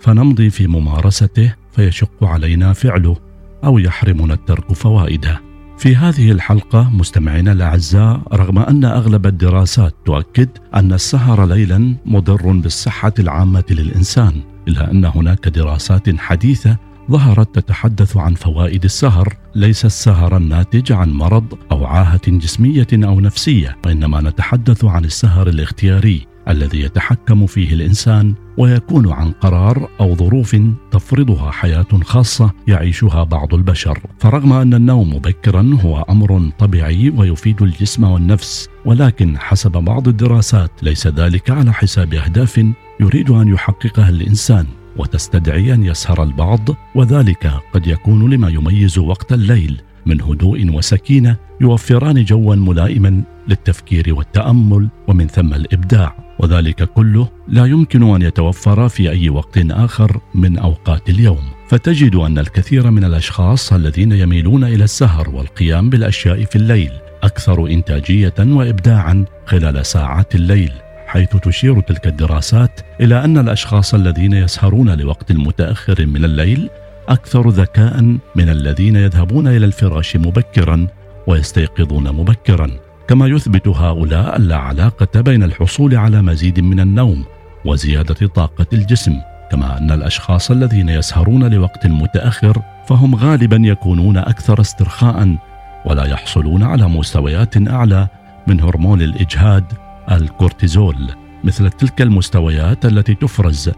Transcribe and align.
فنمضي 0.00 0.50
في 0.50 0.66
ممارسته 0.66 1.54
فيشق 1.72 2.24
علينا 2.24 2.72
فعله 2.72 3.16
أو 3.64 3.78
يحرمنا 3.78 4.34
الترك 4.34 4.72
فوائده. 4.72 5.40
في 5.78 5.96
هذه 5.96 6.32
الحلقة 6.32 6.90
مستمعينا 6.90 7.52
الأعزاء 7.52 8.20
رغم 8.32 8.58
أن 8.58 8.84
أغلب 8.84 9.26
الدراسات 9.26 9.94
تؤكد 10.04 10.48
أن 10.74 10.92
السهر 10.92 11.46
ليلا 11.46 11.94
مضر 12.06 12.52
بالصحة 12.52 13.12
العامة 13.18 13.64
للإنسان، 13.70 14.32
إلا 14.68 14.90
أن 14.90 15.04
هناك 15.04 15.48
دراسات 15.48 16.16
حديثة 16.16 16.76
ظهرت 17.10 17.58
تتحدث 17.58 18.16
عن 18.16 18.34
فوائد 18.34 18.84
السهر 18.84 19.36
ليس 19.54 19.84
السهر 19.84 20.36
الناتج 20.36 20.92
عن 20.92 21.12
مرض 21.12 21.58
أو 21.72 21.84
عاهة 21.84 22.20
جسمية 22.26 22.86
أو 22.92 23.20
نفسية 23.20 23.76
وإنما 23.86 24.20
نتحدث 24.20 24.84
عن 24.84 25.04
السهر 25.04 25.48
الاختياري 25.48 26.26
الذي 26.48 26.80
يتحكم 26.80 27.46
فيه 27.46 27.74
الإنسان 27.74 28.34
ويكون 28.58 29.12
عن 29.12 29.32
قرار 29.32 29.88
أو 30.00 30.14
ظروف 30.14 30.56
تفرضها 30.90 31.50
حياة 31.50 31.86
خاصة 32.02 32.50
يعيشها 32.68 33.24
بعض 33.24 33.54
البشر. 33.54 34.00
فرغم 34.18 34.52
أن 34.52 34.74
النوم 34.74 35.14
مبكرا 35.14 35.78
هو 35.84 36.02
أمر 36.10 36.50
طبيعي 36.58 37.10
ويفيد 37.10 37.62
الجسم 37.62 38.04
والنفس 38.04 38.68
ولكن 38.84 39.38
حسب 39.38 39.72
بعض 39.72 40.08
الدراسات 40.08 40.70
ليس 40.82 41.06
ذلك 41.06 41.50
على 41.50 41.72
حساب 41.72 42.14
أهداف 42.14 42.64
يريد 43.00 43.30
أن 43.30 43.48
يحققها 43.48 44.08
الإنسان 44.08 44.66
وتستدعي 44.96 45.74
أن 45.74 45.84
يسهر 45.84 46.22
البعض 46.22 46.68
وذلك 46.94 47.52
قد 47.74 47.86
يكون 47.86 48.30
لما 48.30 48.48
يميز 48.48 48.98
وقت 48.98 49.32
الليل. 49.32 49.80
من 50.06 50.22
هدوء 50.22 50.70
وسكينة 50.70 51.36
يوفران 51.60 52.24
جوا 52.24 52.54
ملائما 52.54 53.22
للتفكير 53.48 54.14
والتأمل 54.14 54.88
ومن 55.08 55.26
ثم 55.26 55.54
الإبداع. 55.54 56.28
وذلك 56.38 56.82
كله 56.82 57.28
لا 57.48 57.66
يمكن 57.66 58.14
أن 58.14 58.22
يتوفر 58.22 58.88
في 58.88 59.10
أي 59.10 59.28
وقت 59.28 59.58
آخر 59.58 60.20
من 60.34 60.58
أوقات 60.58 61.10
اليوم. 61.10 61.58
فتجد 61.68 62.14
أن 62.14 62.38
الكثير 62.38 62.90
من 62.90 63.04
الأشخاص 63.04 63.72
الذين 63.72 64.12
يميلون 64.12 64.64
إلى 64.64 64.84
السهر 64.84 65.30
والقيام 65.30 65.90
بالأشياء 65.90 66.44
في 66.44 66.56
الليل 66.56 66.90
أكثر 67.22 67.66
إنتاجية 67.66 68.34
وابداعا 68.38 69.24
خلال 69.46 69.86
ساعات 69.86 70.34
الليل 70.34 70.72
حيث 71.06 71.36
تشير 71.36 71.80
تلك 71.80 72.06
الدراسات 72.06 72.80
إلى 73.00 73.24
أن 73.24 73.38
الأشخاص 73.38 73.94
الذين 73.94 74.32
يسهرون 74.32 74.90
لوقت 74.90 75.32
متأخر 75.32 76.06
من 76.06 76.24
الليل 76.24 76.68
أكثر 77.08 77.48
ذكاء 77.48 78.02
من 78.36 78.48
الذين 78.48 78.96
يذهبون 78.96 79.48
إلى 79.48 79.66
الفراش 79.66 80.16
مبكرا 80.16 80.86
ويستيقظون 81.26 82.12
مبكرا. 82.12 82.70
كما 83.08 83.26
يثبت 83.26 83.68
هؤلاء 83.68 84.38
لا 84.38 84.56
علاقه 84.56 85.20
بين 85.20 85.42
الحصول 85.42 85.94
على 85.94 86.22
مزيد 86.22 86.60
من 86.60 86.80
النوم 86.80 87.24
وزيادة 87.64 88.26
طاقة 88.26 88.66
الجسم 88.72 89.20
كما 89.50 89.78
أن 89.78 89.90
الأشخاص 89.90 90.50
الذين 90.50 90.88
يسهرون 90.88 91.54
لوقت 91.54 91.86
متأخر 91.86 92.62
فهم 92.86 93.14
غالبا 93.14 93.56
يكونون 93.62 94.16
أكثر 94.16 94.60
استرخاء 94.60 95.36
ولا 95.84 96.04
يحصلون 96.04 96.62
على 96.62 96.88
مستويات 96.88 97.68
أعلى 97.68 98.08
من 98.46 98.60
هرمون 98.60 99.02
الإجهاد 99.02 99.64
الكورتيزول 100.10 101.10
مثل 101.44 101.70
تلك 101.70 102.02
المستويات 102.02 102.86
التي 102.86 103.14
تفرز 103.14 103.70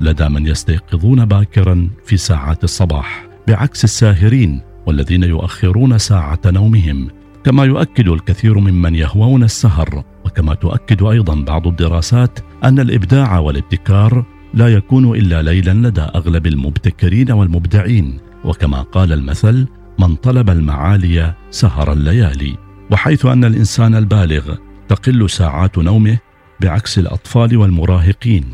لدى 0.00 0.28
من 0.28 0.46
يستيقظون 0.46 1.24
باكرا 1.24 1.90
في 2.04 2.16
ساعات 2.16 2.64
الصباح 2.64 3.28
بعكس 3.48 3.84
الساهرين 3.84 4.60
والذين 4.86 5.22
يؤخرون 5.22 5.98
ساعة 5.98 6.40
نومهم. 6.46 7.08
كما 7.44 7.64
يؤكد 7.64 8.08
الكثير 8.08 8.58
ممن 8.58 8.94
يهوون 8.94 9.42
السهر 9.42 10.04
وكما 10.24 10.54
تؤكد 10.54 11.02
أيضا 11.02 11.34
بعض 11.34 11.66
الدراسات 11.66 12.38
أن 12.64 12.78
الإبداع 12.78 13.38
والابتكار 13.38 14.24
لا 14.54 14.68
يكون 14.68 15.16
إلا 15.18 15.42
ليلا 15.42 15.88
لدى 15.88 16.00
أغلب 16.00 16.46
المبتكرين 16.46 17.30
والمبدعين. 17.32 18.18
وكما 18.44 18.82
قال 18.82 19.12
المثل 19.12 19.66
من 19.98 20.14
طلب 20.14 20.50
المعالي 20.50 21.34
سهر 21.50 21.92
الليالي 21.92 22.56
وحيث 22.90 23.26
أن 23.26 23.44
الإنسان 23.44 23.94
البالغ 23.94 24.54
تقل 24.88 25.30
ساعات 25.30 25.78
نومه 25.78 26.18
بعكس 26.60 26.98
الأطفال 26.98 27.56
والمراهقين. 27.56 28.44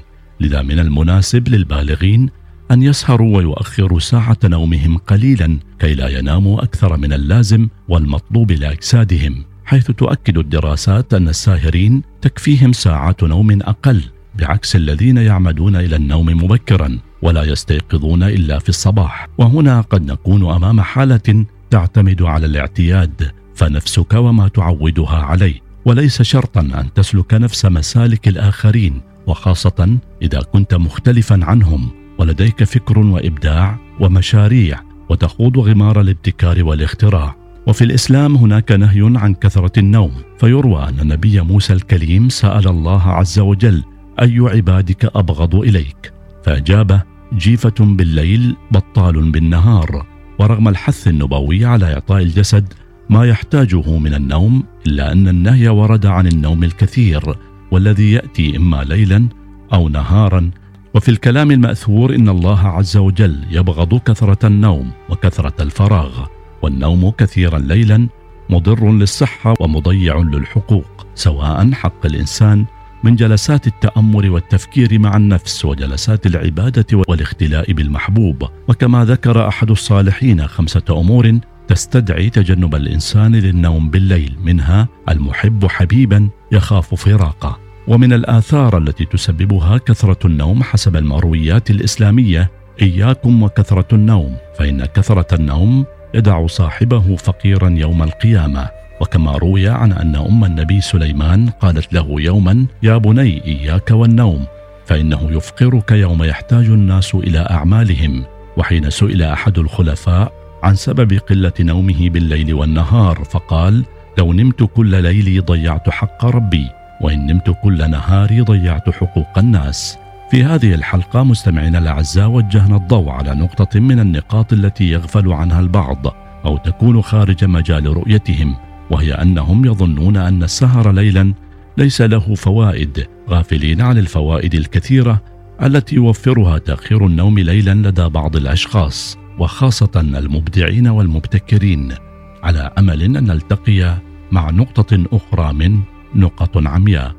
لذا 0.44 0.62
من 0.62 0.78
المناسب 0.78 1.48
للبالغين 1.48 2.30
أن 2.70 2.82
يسهروا 2.82 3.36
ويؤخروا 3.36 4.00
ساعة 4.00 4.38
نومهم 4.44 4.98
قليلا 4.98 5.58
كي 5.78 5.94
لا 5.94 6.08
يناموا 6.08 6.62
أكثر 6.62 6.96
من 6.96 7.12
اللازم 7.12 7.68
والمطلوب 7.88 8.52
لأجسادهم 8.52 9.44
حيث 9.64 9.90
تؤكد 9.90 10.38
الدراسات 10.38 11.14
أن 11.14 11.28
الساهرين 11.28 12.02
تكفيهم 12.22 12.72
ساعات 12.72 13.22
نوم 13.22 13.62
أقل 13.62 14.02
بعكس 14.34 14.76
الذين 14.76 15.16
يعمدون 15.16 15.76
إلى 15.76 15.96
النوم 15.96 16.26
مبكرا 16.26 16.98
ولا 17.22 17.42
يستيقظون 17.42 18.22
إلا 18.22 18.58
في 18.58 18.68
الصباح. 18.68 19.28
وهنا 19.38 19.80
قد 19.80 20.10
نكون 20.10 20.50
أمام 20.54 20.80
حالة 20.80 21.44
تعتمد 21.70 22.22
على 22.22 22.46
الاعتياد 22.46 23.30
فنفسك 23.54 24.14
وما 24.14 24.48
تعودها 24.48 25.16
عليه. 25.16 25.60
وليس 25.84 26.22
شرطا 26.22 26.60
أن 26.60 26.92
تسلك 26.94 27.34
نفس 27.34 27.66
مسالك 27.66 28.28
الآخرين 28.28 29.00
وخاصة 29.26 29.98
إذا 30.22 30.40
كنت 30.52 30.74
مختلفا 30.74 31.44
عنهم 31.44 31.90
ولديك 32.18 32.64
فكر 32.64 32.98
وإبداع 32.98 33.78
ومشاريع 34.00 34.80
وتخوض 35.08 35.58
غمار 35.58 36.00
الابتكار 36.00 36.64
والاختراع. 36.64 37.36
وفي 37.66 37.84
الإسلام 37.84 38.36
هناك 38.36 38.72
نهي 38.72 39.12
عن 39.16 39.34
كثرة 39.34 39.78
النوم 39.78 40.12
فيروى 40.38 40.88
أن 40.88 41.00
النبي 41.00 41.40
موسى 41.40 41.72
الكليم 41.72 42.28
سأل 42.28 42.68
الله 42.68 43.02
عز 43.02 43.38
وجل 43.38 43.82
أي 44.22 44.38
عبادك 44.38 45.04
أبغض 45.16 45.54
إليك؟ 45.54 46.12
فأجاب 46.44 47.00
جيفة 47.36 47.74
بالليل 47.80 48.56
بطال 48.70 49.30
بالنهار. 49.30 50.06
ورغم 50.38 50.68
الحث 50.68 51.08
النبوي 51.08 51.64
على 51.64 51.94
إعطاء 51.94 52.22
الجسد 52.22 52.72
ما 53.10 53.24
يحتاجه 53.24 53.98
من 53.98 54.14
النوم 54.14 54.64
إلا 54.86 55.12
أن 55.12 55.28
النهي 55.28 55.68
ورد 55.68 56.06
عن 56.06 56.26
النوم 56.26 56.64
الكثير. 56.64 57.34
والذي 57.74 58.12
يأتي 58.12 58.56
إما 58.56 58.84
ليلا 58.84 59.28
أو 59.72 59.88
نهارا. 59.88 60.50
وفي 60.94 61.08
الكلام 61.08 61.50
المأثور 61.50 62.14
إن 62.14 62.28
الله 62.28 62.60
عز 62.68 62.96
وجل 62.96 63.44
يبغض 63.50 63.98
كثرة 63.98 64.46
النوم 64.46 64.90
وكثرة 65.10 65.62
الفراغ 65.62 66.26
والنوم 66.62 67.10
كثيرا 67.10 67.58
ليلا 67.58 68.08
مضر 68.50 68.92
للصحة 68.92 69.54
ومضيع 69.60 70.18
للحقوق 70.18 71.06
سواء 71.14 71.72
حق 71.72 72.06
الإنسان 72.06 72.64
من 73.04 73.16
جلسات 73.16 73.66
التأمل 73.66 74.30
والتفكير 74.30 74.98
مع 74.98 75.16
النفس 75.16 75.64
وجلسات 75.64 76.26
العبادة 76.26 76.86
والاختلاء 77.08 77.72
بالمحبوب. 77.72 78.48
وكما 78.68 79.04
ذكر 79.04 79.48
أحد 79.48 79.70
الصالحين 79.70 80.46
خمسة 80.46 80.84
أمور 80.90 81.38
تستدعي 81.68 82.30
تجنب 82.30 82.74
الإنسان 82.74 83.36
للنوم 83.36 83.90
بالليل 83.90 84.36
منها 84.44 84.88
المحب 85.08 85.66
حبيبا 85.66 86.28
يخاف 86.52 86.94
فراقه 86.94 87.63
ومن 87.88 88.12
الآثار 88.12 88.78
التي 88.78 89.04
تسببها 89.04 89.78
كثرة 89.78 90.26
النوم 90.26 90.62
حسب 90.62 90.96
المرويات 90.96 91.70
الإسلامية 91.70 92.50
إياكم 92.82 93.42
وكثرة 93.42 93.94
النوم 93.94 94.36
فإن 94.58 94.84
كثرة 94.84 95.34
النوم 95.34 95.86
يدع 96.14 96.46
صاحبه 96.46 97.16
فقيرا 97.16 97.70
يوم 97.70 98.02
القيامة. 98.02 98.68
وكما 99.00 99.32
روي 99.32 99.68
عن 99.68 99.92
أن 99.92 100.16
أم 100.16 100.44
النبي 100.44 100.80
سليمان 100.80 101.48
قالت 101.48 101.92
له 101.92 102.06
يوما 102.10 102.66
يا 102.82 102.96
بني 102.96 103.44
إياك 103.44 103.90
والنوم. 103.90 104.44
فإنه 104.86 105.28
يفقرك 105.30 105.90
يوم 105.92 106.22
يحتاج 106.22 106.66
الناس 106.66 107.14
إلى 107.14 107.38
أعمالهم. 107.50 108.24
وحين 108.56 108.90
سئل 108.90 109.22
أحد 109.22 109.58
الخلفاء 109.58 110.32
عن 110.62 110.74
سبب 110.74 111.12
قلة 111.12 111.52
نومه 111.60 112.10
بالليل 112.10 112.54
والنهار 112.54 113.24
فقال 113.24 113.84
لو 114.18 114.32
نمت 114.32 114.62
كل 114.62 115.02
ليلي 115.02 115.38
ضيعت 115.38 115.90
حق 115.90 116.24
ربي. 116.24 116.83
وإن 117.04 117.26
نمت 117.26 117.56
كل 117.62 117.90
نهاري 117.90 118.40
ضيعت 118.40 118.90
حقوق 118.90 119.38
الناس. 119.38 119.98
في 120.30 120.44
هذه 120.44 120.74
الحلقة 120.74 121.22
مستمعينا 121.22 121.78
الأعزاء 121.78 122.28
وجهنا 122.28 122.76
الضوء 122.76 123.08
على 123.08 123.34
نقطة 123.34 123.80
من 123.80 124.00
النقاط 124.00 124.52
التي 124.52 124.90
يغفل 124.90 125.32
عنها 125.32 125.60
البعض 125.60 126.06
أو 126.44 126.56
تكون 126.56 127.02
خارج 127.02 127.44
مجال 127.44 127.86
رؤيتهم 127.86 128.56
وهي 128.90 129.12
أنهم 129.12 129.64
يظنون 129.64 130.16
أن 130.16 130.42
السهر 130.42 130.92
ليلا 130.92 131.34
ليس 131.78 132.00
له 132.00 132.34
فوائد 132.34 133.06
غافلين 133.30 133.80
عن 133.80 133.98
الفوائد 133.98 134.54
الكثيرة 134.54 135.22
التي 135.62 135.94
يوفرها 135.94 136.58
تأخير 136.58 137.06
النوم 137.06 137.38
ليلا 137.38 137.74
لدى 137.74 138.08
بعض 138.08 138.36
الأشخاص 138.36 139.18
وخاصة 139.38 139.90
المبدعين 139.96 140.88
والمبتكرين 140.88 141.94
على 142.42 142.70
أمل 142.78 143.02
أن 143.02 143.12
نلتقي 143.12 143.96
مع 144.32 144.50
نقطة 144.50 145.04
أخرى 145.12 145.52
من 145.52 145.93
نقط 146.14 146.66
عمياء. 146.66 147.14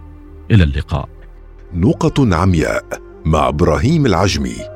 إلى 0.52 0.64
اللقاء. 0.64 1.10
نقط 1.74 2.20
عمياء 2.20 2.86
مع 3.26 3.48
إبراهيم 3.48 4.06
العجمي. 4.06 4.75